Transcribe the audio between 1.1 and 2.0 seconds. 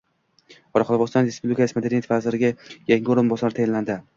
Respublikasi